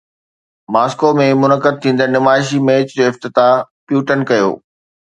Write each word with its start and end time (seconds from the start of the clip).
Moscow 0.75 1.09
۾ 1.19 1.27
منعقد 1.41 1.77
ٿيندڙ 1.83 2.09
نمائشي 2.17 2.57
ميچ 2.67 2.87
جو 2.97 3.03
افتتاح 3.13 3.53
پيوٽن 3.87 4.19
ڪيو 4.29 4.49